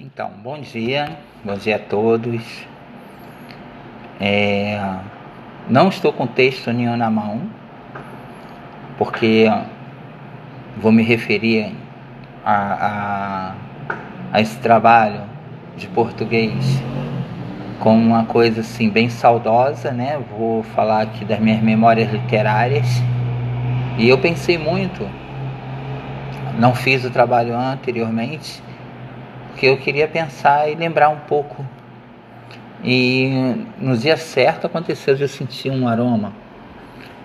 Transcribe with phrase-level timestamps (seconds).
[0.00, 2.64] Então, bom dia, bom dia a todos.
[4.20, 4.80] É,
[5.68, 7.50] não estou com texto nenhum na mão,
[8.96, 9.46] porque
[10.76, 11.74] vou me referir
[12.44, 13.54] a, a,
[14.34, 15.22] a esse trabalho
[15.76, 16.80] de português
[17.80, 20.16] com uma coisa assim bem saudosa, né?
[20.30, 22.86] Vou falar aqui das minhas memórias literárias.
[23.98, 25.04] E eu pensei muito,
[26.56, 28.62] não fiz o trabalho anteriormente,
[29.58, 31.66] porque eu queria pensar e lembrar um pouco.
[32.84, 36.32] E no dia certo aconteceu de eu sentir um aroma,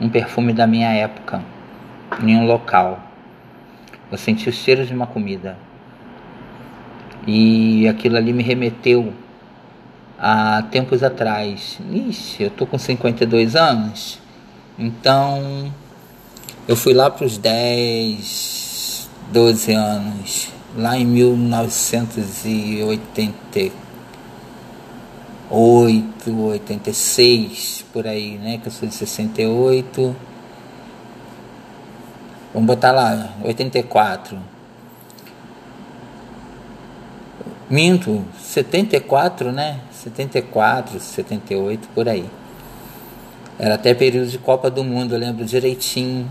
[0.01, 1.43] um perfume da minha época,
[2.23, 2.99] em um local.
[4.11, 5.55] Eu senti o cheiro de uma comida.
[7.27, 9.13] E aquilo ali me remeteu
[10.17, 11.79] a tempos atrás.
[11.87, 14.19] Ixi, eu tô com 52 anos.
[14.79, 15.71] Então,
[16.67, 23.73] eu fui lá para os 10, 12 anos lá em 1988,
[26.27, 28.57] 86, por aí, né?
[28.57, 30.15] Que eu sou de 68.
[32.53, 34.37] Vamos botar lá, 84.
[37.69, 39.79] Minto, 74, né?
[39.91, 42.25] 74, 78, por aí.
[43.57, 46.29] Era até período de Copa do Mundo, eu lembro direitinho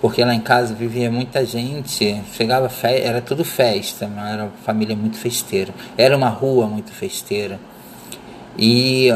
[0.00, 5.16] porque lá em casa vivia muita gente, chegava era tudo festa, era uma família muito
[5.16, 7.60] festeira, era uma rua muito festeira.
[8.58, 9.08] E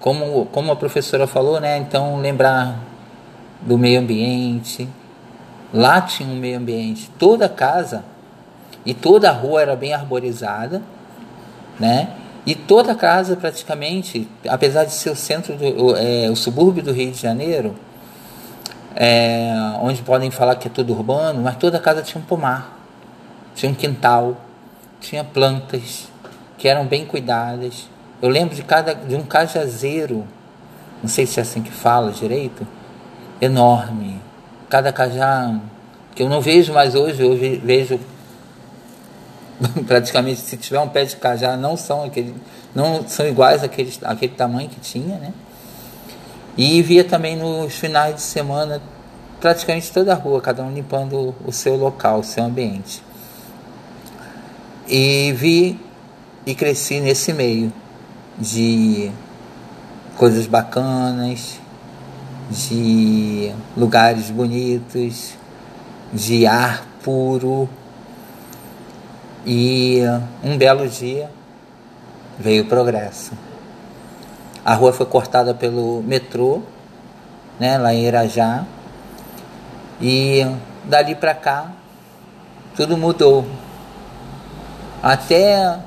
[0.00, 2.80] como, como a professora falou, né, então lembrar
[3.60, 4.88] do meio ambiente.
[5.72, 8.04] Lá tinha um meio ambiente, toda a casa
[8.84, 10.80] e toda a rua era bem arborizada,
[11.78, 12.10] né?
[12.46, 16.92] E toda a casa praticamente, apesar de ser o centro do é, o subúrbio do
[16.92, 17.74] Rio de Janeiro,
[18.96, 19.52] é,
[19.82, 22.78] onde podem falar que é tudo urbano, mas toda casa tinha um pomar,
[23.54, 24.36] tinha um quintal,
[24.98, 26.08] tinha plantas
[26.56, 27.88] que eram bem cuidadas.
[28.22, 30.24] Eu lembro de, cada, de um cajazeiro,
[31.02, 32.66] não sei se é assim que fala direito,
[33.40, 34.18] enorme.
[34.70, 35.54] Cada cajá
[36.14, 38.00] que eu não vejo mais hoje, eu vejo
[39.86, 42.34] praticamente se tiver um pé de cajá não são aquele,
[42.74, 45.32] não são iguais àquele, àquele tamanho que tinha, né?
[46.56, 48.80] E via também nos finais de semana
[49.40, 53.02] praticamente toda a rua, cada um limpando o seu local, o seu ambiente.
[54.88, 55.78] E vi
[56.46, 57.72] e cresci nesse meio
[58.38, 59.10] de
[60.16, 61.60] coisas bacanas,
[62.50, 65.34] de lugares bonitos,
[66.12, 67.68] de ar puro.
[69.44, 70.00] E
[70.42, 71.30] um belo dia
[72.38, 73.32] veio o progresso.
[74.66, 76.60] A rua foi cortada pelo metrô,
[77.56, 78.64] né, lá em Irajá.
[80.00, 80.44] E
[80.84, 81.70] dali para cá
[82.74, 83.46] tudo mudou.
[85.00, 85.78] Até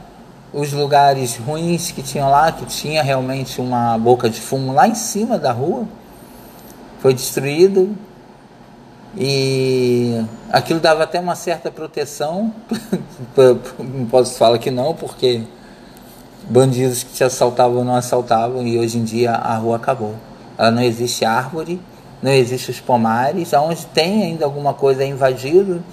[0.54, 4.96] os lugares ruins que tinham lá, que tinha realmente uma boca de fumo lá em
[4.96, 5.86] cima da rua,
[7.02, 7.98] foi destruído
[9.18, 10.24] e
[10.54, 12.54] aquilo dava até uma certa proteção.
[13.78, 15.44] não posso falar que não, porque
[16.48, 20.16] bandidos que te assaltavam não assaltavam e hoje em dia a rua acabou.
[20.58, 21.80] Ela não existe árvore,
[22.22, 25.84] não existe os pomares, aonde tem ainda alguma coisa invadido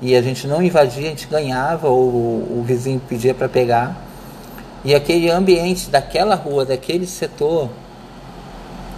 [0.00, 3.96] e a gente não invadia, a gente ganhava ou o vizinho pedia para pegar.
[4.84, 7.68] E aquele ambiente daquela rua, daquele setor,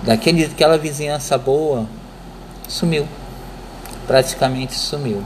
[0.03, 1.87] daquele, daquela vizinhança boa,
[2.69, 3.07] sumiu.
[4.07, 5.23] Praticamente sumiu.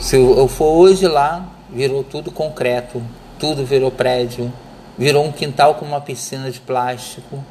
[0.00, 3.00] Se eu for hoje lá, virou tudo concreto,
[3.38, 4.52] tudo virou prédio,
[4.96, 7.44] virou um quintal com uma piscina de plástico.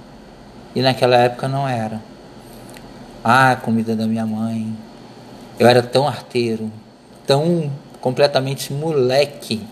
[0.76, 2.02] E naquela época não era.
[3.24, 4.76] Ah, comida da minha mãe.
[5.60, 6.72] Eu era tão arteiro,
[7.28, 7.72] tão
[8.02, 9.66] completamente moleque,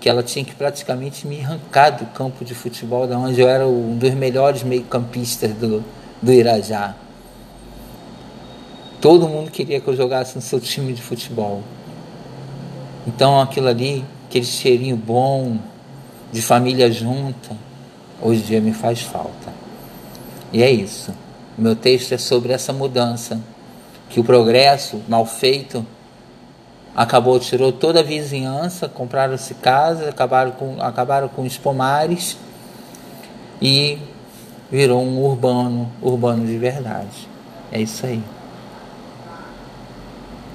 [0.00, 3.66] que ela tinha que praticamente me arrancar do campo de futebol, da onde eu era
[3.66, 5.84] um dos melhores meio-campistas do,
[6.22, 6.94] do Irajá.
[9.00, 11.62] Todo mundo queria que eu jogasse no seu time de futebol.
[13.06, 15.58] Então aquilo ali aquele cheirinho bom
[16.32, 17.56] de família junta,
[18.20, 19.54] hoje em dia me faz falta.
[20.52, 21.12] E é isso.
[21.56, 23.40] Meu texto é sobre essa mudança,
[24.10, 25.86] que o progresso mal feito
[26.94, 32.36] acabou, tirou toda a vizinhança, compraram-se casas, acabaram com, acabaram com os pomares
[33.60, 33.98] e
[34.70, 37.28] virou um urbano, urbano de verdade.
[37.72, 38.22] É isso aí.